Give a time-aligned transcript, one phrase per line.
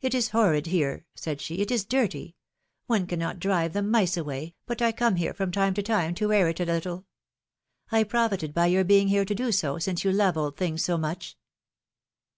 [0.00, 2.34] It is horrid here," said she, it is dirty;
[2.86, 6.32] one cannot drive the mice away, but I come here from time to time, to
[6.32, 7.04] air it a little.
[7.92, 10.96] I profited by your being here to do so, since you love old things so
[10.96, 11.36] much."